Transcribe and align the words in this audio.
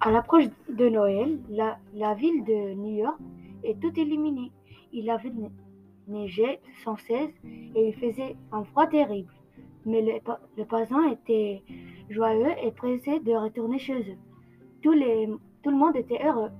À 0.00 0.12
l'approche 0.12 0.44
de 0.68 0.88
Noël, 0.88 1.40
la, 1.50 1.78
la 1.94 2.14
ville 2.14 2.44
de 2.44 2.74
New 2.74 2.98
York 2.98 3.18
est 3.64 3.80
toute 3.80 3.96
illuminée. 3.98 4.52
Il 4.92 5.10
avait 5.10 5.30
ne- 5.30 5.48
neigé 6.06 6.60
sans 6.84 6.96
cesse 6.96 7.34
et 7.74 7.88
il 7.88 7.94
faisait 7.94 8.36
un 8.52 8.62
froid 8.64 8.86
terrible. 8.86 9.32
Mais 9.84 10.20
pa- 10.24 10.40
les 10.56 10.64
étaient 11.12 11.62
joyeux 12.10 12.52
et 12.62 12.70
pressés 12.70 13.18
de 13.20 13.32
retourner 13.32 13.78
chez 13.78 13.98
eux. 14.00 14.18
Tout 14.82 14.92
le 14.92 15.76
monde 15.76 15.96
était 15.96 16.24
heureux. 16.24 16.50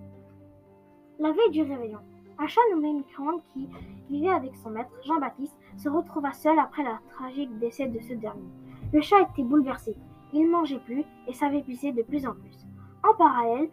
La 1.20 1.30
veille 1.32 1.50
du 1.52 1.62
réveillon, 1.62 1.98
un 2.38 2.46
chat 2.46 2.60
nommé 2.72 2.92
Micro-ondes 2.92 3.42
qui 3.52 3.68
vivait 4.10 4.28
avec 4.30 4.54
son 4.56 4.70
maître, 4.70 4.90
Jean-Baptiste, 5.04 5.56
se 5.76 5.88
retrouva 5.88 6.32
seul 6.32 6.58
après 6.58 6.82
le 6.82 6.90
tragique 7.14 7.56
décès 7.58 7.86
de 7.86 8.00
ce 8.00 8.14
dernier. 8.14 8.48
Le 8.92 9.00
chat 9.00 9.22
était 9.22 9.42
bouleversé. 9.44 9.94
Il 10.32 10.42
ne 10.46 10.50
mangeait 10.50 10.80
plus 10.80 11.04
et 11.28 11.32
s'avaiblissait 11.32 11.92
de 11.92 12.02
plus 12.02 12.26
en 12.26 12.34
plus. 12.34 12.66
En 13.04 13.14
parallèle 13.14 13.68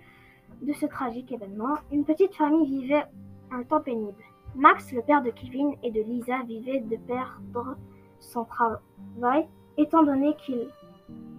de 0.62 0.74
ce 0.74 0.86
tragique 0.86 1.32
événement, 1.32 1.76
une 1.92 2.06
petite 2.06 2.36
famille 2.36 2.66
vivait 2.66 3.06
un 3.52 3.64
temps 3.64 3.82
pénible. 3.82 4.24
Max, 4.56 4.92
le 4.94 5.02
père 5.02 5.22
de 5.22 5.32
Kevin 5.32 5.76
et 5.84 5.92
de 5.92 6.02
Lisa, 6.02 6.44
vivait 6.44 6.80
de 6.80 6.96
perdre 6.96 7.76
son 8.20 8.46
travail 8.46 9.48
étant 9.78 10.04
donné 10.04 10.36
qu'il 10.38 10.68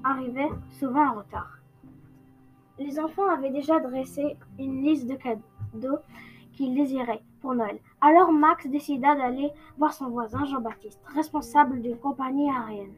arrivait 0.04 0.50
souvent 0.70 1.08
en 1.08 1.14
retard. 1.14 1.58
Les 2.78 3.00
enfants 3.00 3.28
avaient 3.28 3.50
déjà 3.50 3.80
dressé 3.80 4.36
une 4.58 4.82
liste 4.82 5.06
de 5.06 5.14
cadeaux 5.14 5.98
qu'il 6.52 6.74
désirait 6.74 7.22
pour 7.40 7.54
Noël. 7.54 7.78
Alors 8.00 8.32
Max 8.32 8.66
décida 8.66 9.14
d'aller 9.14 9.50
voir 9.78 9.94
son 9.94 10.08
voisin 10.08 10.44
Jean-Baptiste, 10.44 11.00
responsable 11.14 11.80
d'une 11.80 11.96
compagnie 11.96 12.50
aérienne. 12.50 12.92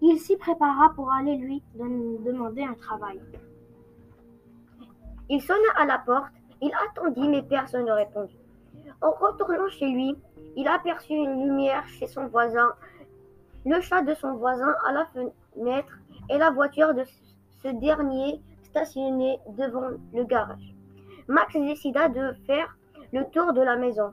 Il 0.00 0.18
s'y 0.18 0.36
prépara 0.36 0.92
pour 0.94 1.12
aller 1.12 1.36
lui 1.36 1.62
demander 1.74 2.62
un 2.62 2.74
travail. 2.74 3.20
Il 5.30 5.42
sonna 5.42 5.68
à 5.76 5.84
la 5.84 5.98
porte, 5.98 6.32
il 6.60 6.70
attendit, 6.88 7.28
mais 7.28 7.42
personne 7.42 7.84
ne 7.84 7.92
répondit. 7.92 8.38
En 9.00 9.10
retournant 9.10 9.68
chez 9.68 9.88
lui, 9.88 10.16
il 10.56 10.66
aperçut 10.66 11.14
une 11.14 11.44
lumière 11.44 11.86
chez 11.86 12.06
son 12.06 12.26
voisin, 12.26 12.72
le 13.64 13.80
chat 13.80 14.02
de 14.02 14.14
son 14.14 14.34
voisin 14.34 14.74
à 14.86 14.92
la 14.92 15.06
fenêtre 15.06 15.98
et 16.30 16.38
la 16.38 16.50
voiture 16.50 16.94
de 16.94 17.04
ce 17.62 17.68
dernier 17.68 18.40
stationnée 18.62 19.38
devant 19.56 19.90
le 20.12 20.24
garage. 20.24 20.74
Max 21.28 21.54
décida 21.54 22.08
de 22.08 22.32
faire 22.46 22.76
le 23.12 23.24
tour 23.30 23.52
de 23.52 23.60
la 23.60 23.76
maison 23.76 24.10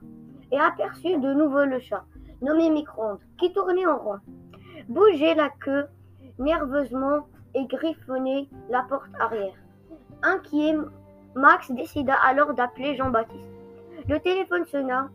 et 0.51 0.59
aperçut 0.59 1.17
de 1.17 1.33
nouveau 1.33 1.65
le 1.65 1.79
chat, 1.79 2.03
nommé 2.41 2.69
Micro-ondes, 2.69 3.19
qui 3.39 3.53
tournait 3.53 3.85
en 3.85 3.97
rond, 3.97 4.19
bougeait 4.89 5.35
la 5.35 5.49
queue 5.49 5.87
nerveusement 6.39 7.27
et 7.53 7.65
griffonnait 7.65 8.47
la 8.69 8.83
porte 8.83 9.09
arrière. 9.19 9.55
Inquiet, 10.23 10.75
Max 11.35 11.69
décida 11.71 12.13
alors 12.13 12.53
d'appeler 12.53 12.95
Jean-Baptiste. 12.95 13.51
Le 14.07 14.19
téléphone 14.19 14.65
sonna, 14.65 15.09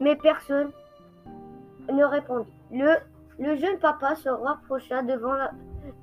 mais 0.00 0.16
personne 0.16 0.70
ne 1.92 2.04
répondit. 2.04 2.50
Le, 2.72 3.56
jeune 3.56 3.78
papa 3.78 4.14
se 4.14 4.28
rapprocha 4.30 5.02
devant 5.02 5.34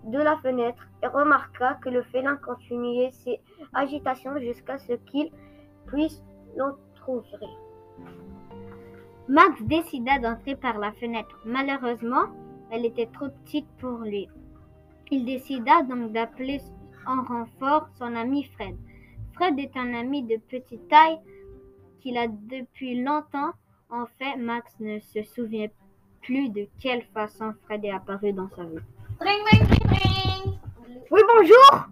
de 0.03 0.19
la 0.19 0.37
fenêtre 0.37 0.83
et 1.01 1.07
remarqua 1.07 1.75
que 1.81 1.89
le 1.89 2.03
félin 2.03 2.35
continuait 2.37 3.09
ses 3.11 3.39
agitations 3.73 4.37
jusqu'à 4.39 4.77
ce 4.77 4.93
qu'il 4.93 5.31
puisse 5.87 6.21
l'entrouvrir. 6.55 7.49
Max 9.27 9.61
décida 9.63 10.19
d'entrer 10.19 10.55
par 10.55 10.77
la 10.77 10.91
fenêtre. 10.93 11.35
Malheureusement, 11.45 12.27
elle 12.71 12.85
était 12.85 13.07
trop 13.07 13.29
petite 13.43 13.67
pour 13.79 13.99
lui. 13.99 14.29
Il 15.09 15.25
décida 15.25 15.81
donc 15.83 16.11
d'appeler 16.11 16.61
en 17.07 17.23
renfort 17.23 17.89
son 17.97 18.15
ami 18.15 18.43
Fred. 18.55 18.77
Fred 19.37 19.59
est 19.59 19.77
un 19.77 19.93
ami 19.93 20.23
de 20.23 20.37
petite 20.37 20.87
taille 20.87 21.19
qu'il 22.01 22.17
a 22.17 22.27
depuis 22.27 23.03
longtemps. 23.03 23.51
En 23.91 24.07
fait, 24.17 24.35
Max 24.35 24.75
ne 24.79 24.97
se 24.99 25.21
souvient 25.21 25.67
plus 26.23 26.49
de 26.49 26.67
quelle 26.81 27.03
façon 27.13 27.53
Fred 27.63 27.85
est 27.85 27.91
apparu 27.91 28.33
dans 28.33 28.49
sa 28.49 28.63
vie. 28.63 28.79
Oui, 31.11 31.21
bonjour 31.35 31.87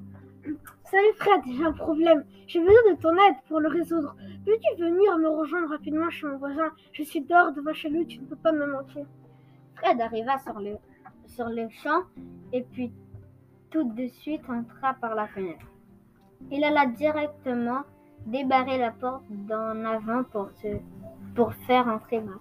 Salut 0.86 1.14
Fred, 1.18 1.42
j'ai 1.46 1.64
un 1.64 1.72
problème. 1.72 2.26
J'ai 2.48 2.60
besoin 2.60 2.94
de 2.94 3.00
ton 3.00 3.14
aide 3.14 3.36
pour 3.48 3.60
le 3.60 3.70
résoudre. 3.70 4.16
Peux-tu 4.44 4.82
venir 4.82 5.18
me 5.20 5.30
rejoindre 5.30 5.70
rapidement 5.70 6.10
chez 6.10 6.26
mon 6.26 6.38
voisin? 6.38 6.72
Je 6.94 7.04
suis 7.04 7.22
dehors 7.22 7.52
devant 7.52 7.74
chez 7.74 7.90
lui, 7.90 8.08
tu 8.08 8.20
ne 8.22 8.26
peux 8.26 8.36
pas 8.36 8.54
me 8.54 8.66
mentir. 8.66 9.06
Fred 9.76 10.02
arriva 10.02 10.40
sur 10.40 10.60
le, 10.60 10.78
sur 11.28 11.48
le 11.50 11.70
champ 11.70 12.02
et 12.52 12.64
puis 12.64 12.92
tout 13.70 13.84
de 13.84 14.08
suite 14.08 14.42
entra 14.50 14.96
par 14.96 15.14
la 15.14 15.28
fenêtre. 15.28 15.68
Il 16.51 16.63
alla 16.63 16.85
directement 16.85 17.81
débarrer 18.25 18.78
la 18.78 18.91
porte 18.91 19.23
d'en 19.29 19.84
avant 19.85 20.23
pour, 20.23 20.50
se, 20.62 20.68
pour 21.35 21.53
faire 21.68 21.88
entrer 21.88 22.22
Max. 22.22 22.40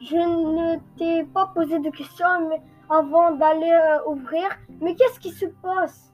Je 0.00 0.16
ne 0.16 0.78
t'ai 0.96 1.24
pas 1.24 1.50
posé 1.54 1.78
de 1.78 1.90
questions 1.90 2.50
avant 2.88 3.32
d'aller 3.32 3.70
euh, 3.70 4.10
ouvrir. 4.10 4.48
Mais 4.80 4.94
qu'est-ce 4.94 5.20
qui 5.20 5.30
se 5.30 5.46
passe? 5.46 6.12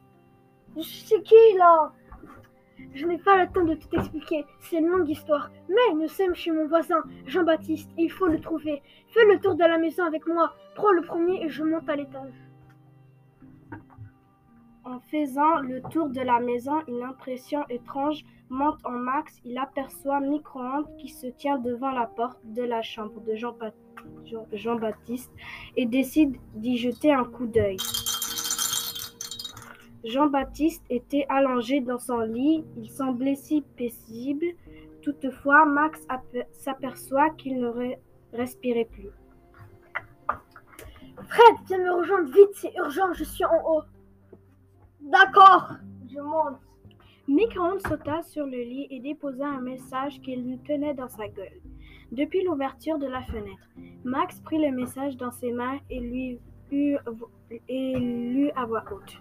C'est 0.82 1.22
qui 1.22 1.34
là 1.56 1.92
Je 2.94 3.06
n'ai 3.06 3.18
pas 3.18 3.44
le 3.44 3.52
temps 3.52 3.64
de 3.64 3.74
tout 3.74 3.88
expliquer. 3.92 4.44
C'est 4.60 4.78
une 4.78 4.88
longue 4.88 5.08
histoire. 5.08 5.50
Mais 5.68 5.94
nous 5.94 6.08
sommes 6.08 6.34
chez 6.34 6.50
mon 6.50 6.66
voisin, 6.66 7.02
Jean-Baptiste, 7.26 7.90
il 7.96 8.10
faut 8.10 8.26
le 8.26 8.40
trouver. 8.40 8.82
Fais 9.08 9.24
le 9.26 9.38
tour 9.38 9.54
de 9.54 9.64
la 9.64 9.78
maison 9.78 10.04
avec 10.04 10.26
moi. 10.26 10.54
Prends 10.74 10.92
le 10.92 11.02
premier 11.02 11.44
et 11.44 11.48
je 11.48 11.62
monte 11.62 11.88
à 11.88 11.96
l'étage. 11.96 12.32
En 14.84 15.00
faisant 15.00 15.60
le 15.60 15.80
tour 15.90 16.08
de 16.10 16.20
la 16.20 16.40
maison, 16.40 16.82
une 16.88 17.02
impression 17.02 17.64
étrange 17.70 18.22
monte 18.50 18.78
en 18.84 18.90
Max. 18.92 19.40
Il 19.44 19.56
aperçoit 19.56 20.20
Micro-ondes 20.20 20.94
qui 20.98 21.08
se 21.08 21.26
tient 21.26 21.58
devant 21.58 21.90
la 21.90 22.06
porte 22.06 22.38
de 22.44 22.62
la 22.62 22.82
chambre 22.82 23.20
de 23.22 23.34
Jean-Ba- 23.34 23.72
Jean- 24.26 24.46
Jean-Baptiste 24.52 25.32
et 25.76 25.86
décide 25.86 26.36
d'y 26.54 26.76
jeter 26.76 27.12
un 27.12 27.24
coup 27.24 27.46
d'œil. 27.46 27.78
Jean-Baptiste 30.04 30.84
était 30.90 31.24
allongé 31.30 31.80
dans 31.80 31.98
son 31.98 32.18
lit. 32.18 32.62
Il 32.76 32.90
semblait 32.90 33.36
si 33.36 33.62
paisible. 33.62 34.46
Toutefois, 35.00 35.64
Max 35.64 36.06
ape- 36.10 36.46
s'aperçoit 36.52 37.30
qu'il 37.30 37.58
ne 37.58 37.68
re- 37.68 37.96
respirait 38.34 38.84
plus. 38.90 39.08
Fred, 41.26 41.54
viens 41.66 41.78
me 41.78 41.92
rejoindre 42.00 42.30
vite, 42.30 42.50
c'est 42.52 42.74
urgent, 42.76 43.12
je 43.14 43.24
suis 43.24 43.44
en 43.46 43.62
haut. 43.66 43.82
D'accord, 45.04 45.68
je 46.10 46.18
monte. 46.18 46.58
Micro-ondes 47.28 47.80
sauta 47.86 48.22
sur 48.22 48.46
le 48.46 48.58
lit 48.58 48.86
et 48.90 49.00
déposa 49.00 49.46
un 49.46 49.60
message 49.60 50.20
qu'il 50.20 50.58
tenait 50.66 50.94
dans 50.94 51.08
sa 51.08 51.28
gueule. 51.28 51.60
Depuis 52.10 52.42
l'ouverture 52.42 52.98
de 52.98 53.06
la 53.06 53.22
fenêtre, 53.22 53.68
Max 54.04 54.40
prit 54.40 54.58
le 54.58 54.74
message 54.74 55.16
dans 55.16 55.30
ses 55.30 55.52
mains 55.52 55.78
et 55.90 56.00
lui 56.00 56.40
eut- 56.70 56.98
et 57.68 57.98
lut 57.98 58.50
à 58.56 58.64
voix 58.64 58.84
haute. 58.90 59.20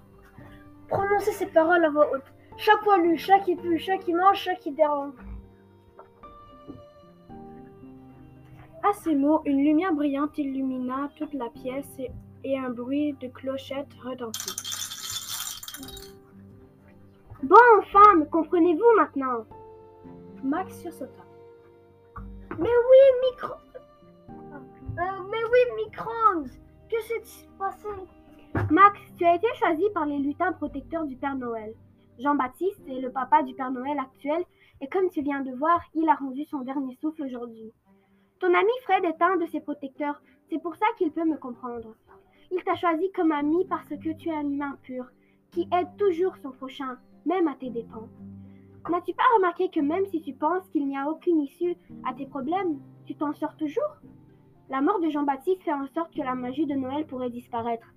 Prononcez 0.88 1.32
ces 1.32 1.48
paroles 1.48 1.84
à 1.84 1.90
voix 1.90 2.10
haute. 2.14 2.34
Chat 2.58 2.78
poilu, 2.84 3.18
chat 3.18 3.40
qui 3.40 3.56
pue, 3.56 3.80
chat 3.80 3.98
qui 3.98 4.14
mange, 4.14 4.38
chat 4.38 4.56
qui 4.56 4.72
dérange. 4.72 5.14
À 8.84 8.94
ces 8.94 9.16
mots, 9.16 9.42
une 9.46 9.64
lumière 9.64 9.94
brillante 9.94 10.38
illumina 10.38 11.10
toute 11.18 11.34
la 11.34 11.50
pièce 11.50 11.92
et, 12.00 12.12
et 12.44 12.58
un 12.58 12.70
bruit 12.70 13.14
de 13.22 13.28
clochette 13.28 13.94
retentit. 14.04 14.63
Bon, 17.44 17.58
enfin, 17.80 18.16
me 18.16 18.24
comprenez-vous 18.24 18.96
maintenant 18.96 19.46
Max 20.46 20.80
sursauta. 20.80 21.24
Mais 22.58 22.70
oui, 22.70 23.32
micro... 23.32 23.54
Euh, 24.30 25.24
mais 25.30 25.44
oui, 25.52 25.84
micro-ondes 25.84 26.48
Que 26.90 27.02
s'est-il 27.02 27.50
passé? 27.58 27.90
Max, 28.72 28.98
tu 29.18 29.26
as 29.26 29.36
été 29.36 29.48
choisi 29.56 29.84
par 29.94 30.06
les 30.06 30.20
lutins 30.20 30.54
protecteurs 30.54 31.06
du 31.06 31.18
Père 31.18 31.36
Noël. 31.36 31.74
Jean-Baptiste 32.18 32.88
est 32.88 33.02
le 33.02 33.12
papa 33.12 33.44
du 33.44 33.54
Père 33.56 33.72
Noël 33.72 34.00
actuel 34.00 34.42
et 34.80 34.88
comme 34.88 35.10
tu 35.10 35.22
viens 35.22 35.42
de 35.42 35.52
voir, 35.52 35.82
il 35.96 36.08
a 36.08 36.16
rendu 36.16 36.46
son 36.46 36.60
dernier 36.60 36.96
souffle 37.02 37.24
aujourd'hui. 37.24 37.74
Ton 38.40 38.54
ami 38.54 38.72
Fred 38.84 39.04
est 39.04 39.22
un 39.22 39.36
de 39.36 39.48
ses 39.48 39.60
protecteurs, 39.60 40.22
c'est 40.50 40.62
pour 40.62 40.78
ça 40.78 40.86
qu'il 40.98 41.12
peut 41.12 41.26
me 41.26 41.38
comprendre. 41.38 41.94
Il 42.52 42.64
t'a 42.64 42.76
choisi 42.76 43.12
comme 43.12 43.34
ami 43.34 43.66
parce 43.68 43.90
que 43.90 44.14
tu 44.14 44.30
es 44.30 44.34
un 44.34 44.50
humain 44.50 44.78
pur, 44.84 45.08
qui 45.52 45.68
aide 45.74 45.98
toujours 45.98 46.38
son 46.38 46.52
prochain, 46.52 46.98
même 47.26 47.48
à 47.48 47.56
tes 47.56 47.70
dépens. 47.70 48.08
N'as-tu 48.90 49.14
pas 49.14 49.24
remarqué 49.38 49.70
que 49.70 49.80
même 49.80 50.06
si 50.08 50.22
tu 50.22 50.34
penses 50.34 50.68
qu'il 50.70 50.88
n'y 50.88 50.98
a 50.98 51.10
aucune 51.10 51.40
issue 51.40 51.76
à 52.06 52.14
tes 52.14 52.26
problèmes, 52.26 52.80
tu 53.06 53.16
t'en 53.16 53.34
sors 53.34 53.56
toujours? 53.56 53.98
La 54.70 54.82
mort 54.82 55.00
de 55.00 55.10
Jean-Baptiste 55.10 55.64
fait 55.64 55.74
en 55.74 55.88
sorte 55.88 56.14
que 56.14 56.22
la 56.22 56.36
magie 56.36 56.66
de 56.66 56.76
Noël 56.76 57.06
pourrait 57.06 57.30
disparaître. 57.30 57.88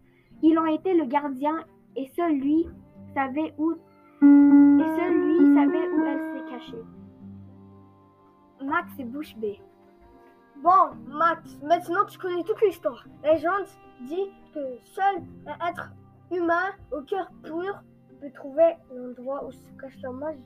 Il 0.43 0.58
en 0.58 0.67
était 0.67 0.94
le 0.94 1.06
gardien 1.06 1.64
et 1.96 2.06
seul 2.08 2.38
lui 2.38 2.67
savait 3.14 3.55
où 3.58 3.73
et 3.73 4.96
seul 4.96 5.14
lui 5.14 5.55
savait 5.55 5.88
où 5.88 6.05
elle 6.05 6.32
s'est 6.32 6.50
cachée. 6.50 6.84
Max 8.62 8.90
est 8.99 9.05
bouche 9.05 9.37
bée. 9.37 9.61
Bon, 10.62 10.94
Max, 11.08 11.58
maintenant 11.62 12.05
tu 12.08 12.19
connais 12.19 12.43
toute 12.44 12.61
l'histoire. 12.62 13.06
La 13.23 13.34
légende 13.34 13.67
dit 14.02 14.31
que 14.55 14.78
seul 14.84 15.23
un 15.46 15.69
être 15.69 15.93
humain 16.31 16.73
au 16.93 17.02
cœur 17.02 17.31
pur 17.43 17.82
peut 18.21 18.31
trouver 18.33 18.75
l'endroit 18.95 19.45
où 19.45 19.53
se 19.53 19.69
cache 19.81 19.97
la 20.03 20.11
magie. 20.11 20.43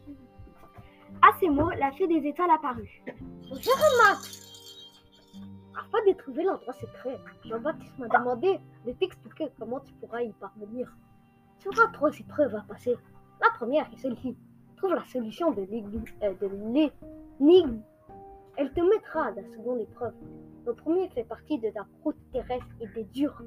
À 1.23 1.33
ces 1.39 1.49
mots, 1.49 1.71
la 1.71 1.91
fée 1.93 2.07
des 2.07 2.27
étoiles 2.27 2.51
apparut. 2.51 3.03
Bonjour 3.49 3.75
Max 4.05 4.41
Afin 5.77 5.99
de 6.07 6.17
trouver 6.17 6.45
l'endroit 6.45 6.73
secret, 6.75 7.19
Jean-Baptiste 7.45 7.99
m'a 7.99 8.09
demandé 8.09 8.59
de 8.87 8.93
t'expliquer 8.93 9.49
comment 9.59 9.81
tu 9.81 9.93
pourras 9.95 10.23
y 10.23 10.33
parvenir. 10.33 10.93
Tu 11.59 11.69
auras 11.69 11.89
trois 11.93 12.11
épreuves 12.17 12.55
à 12.55 12.63
passer. 12.63 12.97
La 13.41 13.51
première 13.57 13.91
est 13.93 13.97
celle-ci. 13.99 14.37
Trouve 14.77 14.95
la 14.95 15.05
solution 15.05 15.51
de 15.53 15.63
l'énigme. 15.63 16.05
Elle 18.57 18.73
te 18.73 18.81
mettra 18.81 19.27
à 19.27 19.31
la 19.33 19.43
seconde 19.45 19.81
épreuve. 19.81 20.15
Le 20.67 20.75
premier 20.75 21.09
fait 21.11 21.25
partie 21.25 21.59
de 21.59 21.69
la 21.75 21.87
croûte 22.01 22.17
terrestre 22.33 22.67
et 22.81 22.87
des 22.89 23.05
durs. 23.05 23.43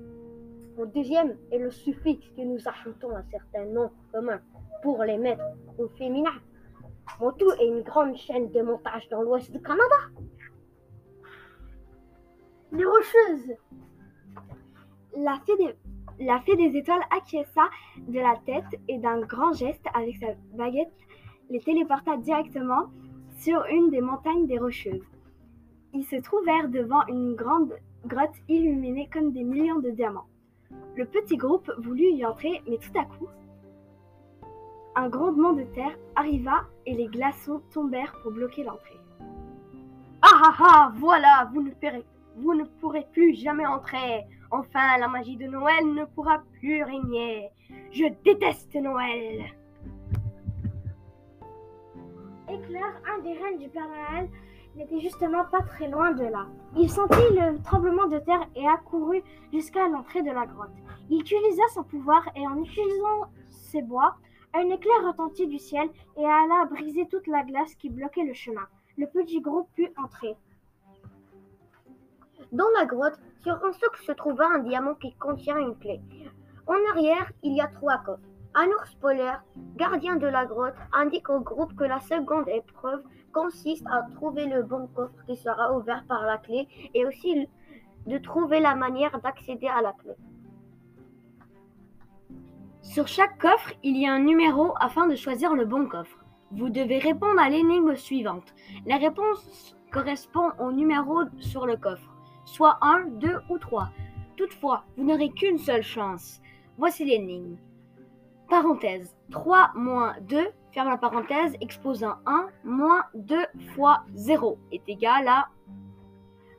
Le 0.77 0.87
deuxième 0.87 1.37
est 1.51 1.59
le 1.59 1.69
suffixe 1.69 2.27
que 2.35 2.41
nous 2.41 2.57
ajoutons 2.67 3.15
à 3.15 3.23
certains 3.29 3.65
noms 3.65 3.91
communs 4.11 4.41
pour 4.81 5.03
les 5.03 5.17
mettre 5.17 5.43
au 5.77 5.87
féminin. 5.89 6.33
Mon 7.19 7.31
tout 7.31 7.51
est 7.59 7.67
une 7.67 7.81
grande 7.81 8.15
chaîne 8.15 8.49
de 8.51 8.61
montage 8.61 9.07
dans 9.09 9.21
l'ouest 9.21 9.51
du 9.51 9.61
Canada. 9.61 9.95
Les 12.71 12.85
rocheuses. 12.85 13.53
La 15.15 15.39
la 16.19 16.39
fée 16.41 16.55
des 16.55 16.77
étoiles 16.77 17.03
acquiesça 17.11 17.69
de 18.07 18.19
la 18.19 18.35
tête 18.45 18.79
et 18.87 18.97
d'un 18.97 19.21
grand 19.21 19.53
geste 19.53 19.85
avec 19.93 20.17
sa 20.17 20.27
baguette 20.53 20.91
les 21.49 21.59
téléporta 21.59 22.17
directement 22.17 22.87
sur 23.37 23.63
une 23.65 23.89
des 23.89 24.01
montagnes 24.01 24.47
des 24.47 24.57
Rocheuses. 24.57 25.05
Ils 25.93 26.05
se 26.05 26.15
trouvèrent 26.15 26.69
devant 26.69 27.05
une 27.07 27.35
grande 27.35 27.73
grotte 28.05 28.35
illuminée 28.47 29.09
comme 29.11 29.31
des 29.31 29.43
millions 29.43 29.79
de 29.79 29.91
diamants. 29.91 30.27
Le 30.95 31.05
petit 31.05 31.37
groupe 31.37 31.71
voulut 31.77 32.11
y 32.11 32.25
entrer, 32.25 32.61
mais 32.67 32.77
tout 32.77 32.97
à 32.97 33.05
coup, 33.05 33.27
un 34.95 35.09
grondement 35.09 35.53
de 35.53 35.63
terre 35.63 35.97
arriva 36.15 36.65
et 36.85 36.93
les 36.93 37.07
glaçons 37.07 37.61
tombèrent 37.73 38.13
pour 38.21 38.31
bloquer 38.31 38.63
l'entrée. 38.63 38.99
Ah 40.21 40.41
ah 40.45 40.55
ah, 40.59 40.91
voilà, 40.95 41.49
vous 41.53 41.63
ne, 41.63 41.71
pourrez, 41.71 42.05
vous 42.37 42.53
ne 42.53 42.63
pourrez 42.79 43.05
plus 43.11 43.33
jamais 43.33 43.65
entrer. 43.65 44.23
Enfin, 44.51 44.97
la 44.99 45.07
magie 45.07 45.35
de 45.35 45.47
Noël 45.47 45.93
ne 45.93 46.05
pourra 46.05 46.43
plus 46.59 46.83
régner. 46.83 47.49
Je 47.91 48.05
déteste 48.23 48.75
Noël. 48.75 49.45
Éclair, 52.47 53.01
un 53.11 53.21
des 53.23 53.33
reines 53.33 53.57
du 53.57 53.69
Père 53.69 53.87
Noël, 53.87 54.29
n'était 54.75 54.99
justement 54.99 55.45
pas 55.45 55.61
très 55.61 55.87
loin 55.87 56.11
de 56.11 56.23
là. 56.23 56.47
Il 56.75 56.89
sentit 56.89 57.29
le 57.31 57.61
tremblement 57.63 58.07
de 58.07 58.19
terre 58.19 58.47
et 58.55 58.67
accourut 58.67 59.23
jusqu'à 59.51 59.87
l'entrée 59.87 60.21
de 60.21 60.31
la 60.31 60.45
grotte. 60.45 60.71
Il 61.09 61.21
utilisa 61.21 61.63
son 61.73 61.83
pouvoir 61.83 62.27
et 62.35 62.47
en 62.47 62.57
utilisant 62.61 63.27
ses 63.49 63.81
bois, 63.81 64.15
un 64.53 64.69
éclair 64.69 65.05
retentit 65.05 65.47
du 65.47 65.59
ciel 65.59 65.89
et 66.17 66.25
alla 66.25 66.65
briser 66.65 67.07
toute 67.07 67.27
la 67.27 67.43
glace 67.43 67.75
qui 67.75 67.89
bloquait 67.89 68.23
le 68.23 68.33
chemin. 68.33 68.67
Le 68.97 69.07
petit 69.07 69.41
groupe 69.41 69.69
put 69.75 69.89
entrer. 69.97 70.35
Dans 72.51 72.69
la 72.77 72.85
grotte, 72.85 73.19
sur 73.41 73.53
un 73.65 73.71
socle 73.73 74.03
se 74.03 74.11
trouva 74.11 74.45
un 74.47 74.59
diamant 74.59 74.93
qui 74.95 75.13
contient 75.15 75.57
une 75.57 75.75
clé. 75.77 75.99
En 76.67 76.75
arrière, 76.91 77.31
il 77.41 77.55
y 77.55 77.61
a 77.61 77.67
trois 77.67 77.97
coffres. 77.97 78.21
Un 78.55 78.67
ours 78.67 78.93
polaire, 79.01 79.43
gardien 79.77 80.15
de 80.15 80.27
la 80.27 80.45
grotte, 80.45 80.75
indique 80.91 81.29
au 81.29 81.39
groupe 81.39 81.75
que 81.75 81.85
la 81.85 81.99
seconde 81.99 82.47
épreuve 82.49 83.01
consiste 83.31 83.85
à 83.87 84.03
trouver 84.13 84.45
le 84.45 84.61
bon 84.61 84.87
coffre 84.93 85.25
qui 85.25 85.35
sera 85.35 85.75
ouvert 85.75 86.03
par 86.07 86.23
la 86.23 86.37
clé 86.37 86.67
et 86.93 87.03
aussi 87.03 87.47
de 88.05 88.17
trouver 88.19 88.59
la 88.59 88.75
manière 88.75 89.19
d'accéder 89.21 89.67
à 89.67 89.81
la 89.81 89.93
clé. 89.93 90.13
Sur 92.81 93.07
chaque 93.07 93.39
coffre, 93.39 93.73
il 93.81 93.97
y 93.97 94.05
a 94.05 94.13
un 94.13 94.19
numéro 94.19 94.73
afin 94.79 95.07
de 95.07 95.15
choisir 95.15 95.55
le 95.55 95.65
bon 95.65 95.87
coffre. 95.87 96.23
Vous 96.51 96.69
devez 96.69 96.99
répondre 96.99 97.39
à 97.39 97.49
l'énigme 97.49 97.95
suivante. 97.95 98.53
La 98.85 98.97
réponse 98.97 99.75
correspond 99.91 100.51
au 100.59 100.71
numéro 100.71 101.23
sur 101.39 101.65
le 101.65 101.75
coffre, 101.75 102.13
soit 102.45 102.77
1, 102.81 103.05
2 103.13 103.39
ou 103.49 103.57
3. 103.57 103.89
Toutefois, 104.37 104.83
vous 104.95 105.05
n'aurez 105.05 105.31
qu'une 105.31 105.57
seule 105.57 105.81
chance. 105.81 106.39
Voici 106.77 107.03
l'énigme. 107.03 107.57
Parenthèse 108.49 109.15
3 109.31 109.71
moins 109.75 110.15
2, 110.21 110.47
ferme 110.73 110.89
la 110.89 110.97
parenthèse, 110.97 111.55
exposant 111.61 112.15
1 112.25 112.47
moins 112.63 113.03
2 113.15 113.35
fois 113.75 114.03
0 114.15 114.57
est 114.71 114.87
égal 114.87 115.27
à. 115.27 115.47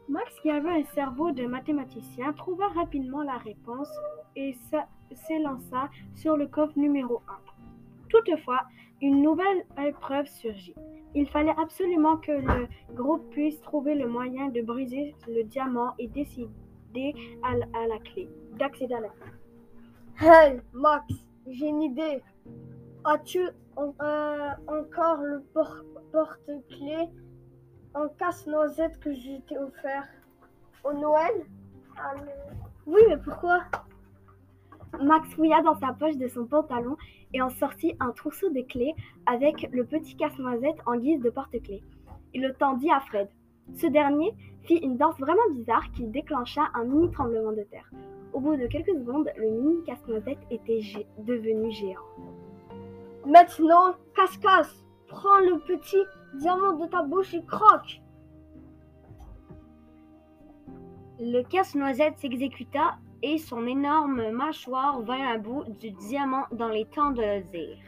Max, 0.08 0.38
qui 0.40 0.50
avait 0.50 0.82
un 0.82 0.84
cerveau 0.94 1.30
de 1.30 1.46
mathématicien, 1.46 2.32
trouva 2.34 2.68
rapidement 2.68 3.22
la 3.22 3.38
réponse 3.38 3.88
et 4.36 4.54
s'élança 5.14 5.88
sur 6.14 6.36
le 6.36 6.46
coffre 6.46 6.78
numéro 6.78 7.22
1. 7.28 7.32
Toutefois, 8.10 8.64
une 9.00 9.22
nouvelle 9.22 9.64
épreuve 9.78 10.26
surgit. 10.26 10.74
Il 11.14 11.28
fallait 11.28 11.54
absolument 11.58 12.16
que 12.16 12.32
le 12.32 12.68
groupe 12.94 13.28
puisse 13.30 13.60
trouver 13.60 13.94
le 13.94 14.08
moyen 14.08 14.48
de 14.48 14.60
briser 14.62 15.14
le 15.28 15.42
diamant 15.44 15.94
et 15.98 16.08
décider 16.08 17.14
à, 17.42 17.54
la 17.86 17.98
clé, 17.98 18.28
d'accéder 18.58 18.94
à 18.94 19.00
la 19.00 19.08
clé. 19.08 19.30
Hey, 20.20 20.60
Max, 20.72 21.23
j'ai 21.48 21.66
une 21.66 21.82
idée. 21.82 22.22
As-tu 23.04 23.40
euh, 23.78 24.50
encore 24.66 25.18
le 25.22 25.42
porte-clés? 26.12 27.08
En 27.94 28.08
casse-noisette 28.08 28.98
que 28.98 29.12
je 29.12 29.40
t'ai 29.46 29.56
offert 29.56 30.08
au 30.82 30.92
Noël? 30.92 31.46
Oui, 32.86 33.00
mais 33.08 33.16
pourquoi? 33.18 33.60
Max 35.00 35.28
fouilla 35.34 35.62
dans 35.62 35.78
sa 35.78 35.92
poche 35.92 36.16
de 36.16 36.26
son 36.28 36.44
pantalon 36.44 36.96
et 37.32 37.42
en 37.42 37.50
sortit 37.50 37.94
un 38.00 38.10
trousseau 38.10 38.50
de 38.50 38.62
clés 38.62 38.94
avec 39.26 39.68
le 39.72 39.84
petit 39.84 40.16
casse-noisette 40.16 40.76
en 40.86 40.96
guise 40.96 41.20
de 41.20 41.30
porte-clés. 41.30 41.82
Il 42.32 42.42
le 42.42 42.52
tendit 42.54 42.90
à 42.90 43.00
Fred. 43.00 43.28
Ce 43.74 43.86
dernier 43.86 44.34
fit 44.62 44.76
une 44.76 44.96
danse 44.96 45.18
vraiment 45.18 45.50
bizarre 45.52 45.90
qui 45.92 46.04
déclencha 46.04 46.62
un 46.74 46.84
mini 46.84 47.10
tremblement 47.10 47.52
de 47.52 47.62
terre. 47.62 47.88
Au 48.34 48.40
bout 48.40 48.56
de 48.56 48.66
quelques 48.66 48.98
secondes, 48.98 49.30
le 49.36 49.48
mini 49.48 49.84
casse-noisette 49.84 50.40
était 50.50 50.80
devenu 51.18 51.70
géant. 51.70 52.00
Maintenant, 53.24 53.94
casse-casse, 54.16 54.84
prends 55.06 55.38
le 55.38 55.60
petit 55.60 56.02
diamant 56.34 56.72
de 56.72 56.86
ta 56.86 57.04
bouche 57.04 57.32
et 57.32 57.44
croque. 57.44 58.00
Le 61.20 61.42
casse-noisette 61.42 62.18
s'exécuta 62.18 62.96
et 63.22 63.38
son 63.38 63.68
énorme 63.68 64.30
mâchoire 64.32 65.00
vint 65.02 65.28
à 65.28 65.38
bout 65.38 65.62
du 65.78 65.92
diamant 65.92 66.46
dans 66.50 66.68
les 66.68 66.86
temps 66.86 67.12
de 67.12 67.22
laser. 67.22 67.78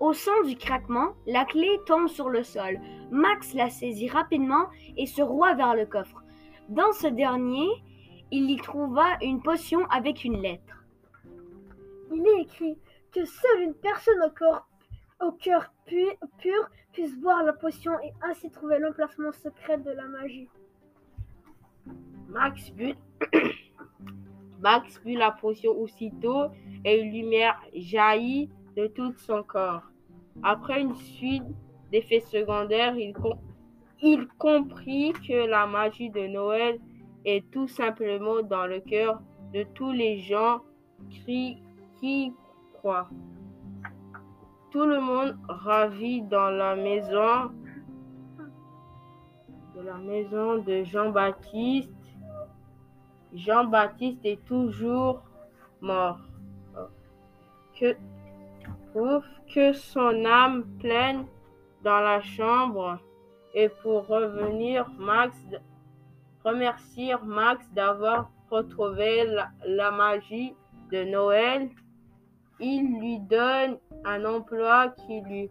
Au 0.00 0.14
son 0.14 0.42
du 0.46 0.56
craquement, 0.56 1.10
la 1.26 1.44
clé 1.44 1.68
tombe 1.84 2.08
sur 2.08 2.30
le 2.30 2.42
sol. 2.42 2.80
Max 3.10 3.52
la 3.52 3.68
saisit 3.68 4.08
rapidement 4.08 4.68
et 4.96 5.04
se 5.04 5.20
roua 5.20 5.52
vers 5.54 5.74
le 5.74 5.84
coffre. 5.84 6.22
Dans 6.68 6.92
ce 6.92 7.06
dernier, 7.06 7.66
il 8.30 8.50
y 8.50 8.56
trouva 8.56 9.16
une 9.22 9.40
potion 9.40 9.86
avec 9.86 10.24
une 10.24 10.42
lettre. 10.42 10.84
Il 12.12 12.26
est 12.26 12.42
écrit 12.42 12.76
que 13.10 13.24
seule 13.24 13.62
une 13.62 13.74
personne 13.74 14.22
au, 14.22 14.30
corps, 14.30 14.68
au 15.20 15.32
cœur 15.32 15.72
pur 15.86 16.68
puisse 16.92 17.16
boire 17.18 17.42
la 17.42 17.54
potion 17.54 17.92
et 18.02 18.12
ainsi 18.22 18.50
trouver 18.50 18.78
l'emplacement 18.78 19.32
secret 19.32 19.78
de 19.78 19.90
la 19.92 20.04
magie. 20.08 20.48
Max 22.28 22.70
but, 22.72 22.98
Max 24.60 25.00
but 25.02 25.16
la 25.16 25.30
potion 25.30 25.72
aussitôt 25.72 26.48
et 26.84 27.00
une 27.00 27.12
lumière 27.12 27.58
jaillit 27.74 28.50
de 28.76 28.88
tout 28.88 29.14
son 29.16 29.42
corps. 29.42 29.84
Après 30.42 30.82
une 30.82 30.94
suite 30.94 31.44
d'effets 31.90 32.20
secondaires, 32.20 32.94
il, 32.94 33.14
il 34.00 34.28
comprit 34.38 35.12
que 35.12 35.48
la 35.48 35.66
magie 35.66 36.10
de 36.10 36.26
Noël 36.26 36.78
est 37.24 37.50
tout 37.50 37.68
simplement 37.68 38.42
dans 38.42 38.66
le 38.66 38.80
cœur 38.80 39.20
de 39.52 39.64
tous 39.74 39.92
les 39.92 40.18
gens 40.18 40.60
qui, 41.10 41.62
croient. 42.74 43.08
Tout 44.70 44.84
le 44.84 45.00
monde 45.00 45.36
ravi 45.48 46.22
dans 46.22 46.50
la 46.50 46.76
maison 46.76 47.50
de 49.74 49.82
la 49.82 49.94
maison 49.94 50.58
de 50.58 50.84
Jean-Baptiste. 50.84 51.90
Jean-Baptiste 53.32 54.24
est 54.24 54.44
toujours 54.44 55.22
mort. 55.80 56.20
Que 57.78 57.96
que 59.54 59.72
son 59.72 60.24
âme 60.24 60.64
pleine 60.78 61.24
dans 61.84 62.00
la 62.00 62.20
chambre 62.20 62.98
et 63.54 63.68
pour 63.68 64.06
revenir, 64.06 64.88
Max 64.98 65.34
remercier 66.44 67.14
Max 67.24 67.68
d'avoir 67.72 68.30
retrouvé 68.50 69.26
la, 69.64 69.90
magie 69.90 70.54
de 70.90 71.04
Noël. 71.04 71.68
Il 72.60 72.98
lui 72.98 73.18
donne 73.20 73.78
un 74.04 74.24
emploi 74.24 74.88
qui 74.88 75.20
lui 75.22 75.50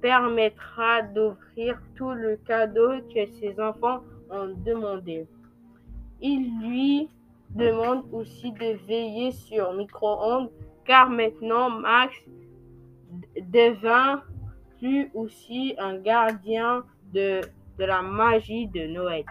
permettra 0.00 1.02
d'offrir 1.02 1.80
tout 1.94 2.10
le 2.10 2.36
cadeau 2.36 3.00
que 3.14 3.26
ses 3.26 3.58
enfants 3.60 4.00
ont 4.30 4.54
demandé. 4.64 5.26
Il 6.20 6.60
lui 6.60 7.08
demande 7.50 8.04
aussi 8.12 8.52
de 8.52 8.76
veiller 8.86 9.32
sur 9.32 9.72
micro-ondes 9.72 10.50
car 10.84 11.08
maintenant 11.08 11.70
Max 11.70 12.14
devint 13.40 14.22
fut 14.80 15.10
aussi 15.14 15.74
un 15.78 15.98
gardien 15.98 16.82
de, 17.12 17.42
la 17.78 18.02
magie 18.02 18.66
de 18.66 18.86
Noël! 18.86 19.24